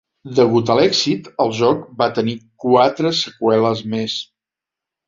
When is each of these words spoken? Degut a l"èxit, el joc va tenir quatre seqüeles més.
Degut 0.37 0.71
a 0.75 0.75
l"èxit, 0.77 1.29
el 1.45 1.53
joc 1.59 1.85
va 2.01 2.09
tenir 2.17 2.35
quatre 2.65 3.17
seqüeles 3.23 3.89
més. 3.97 4.19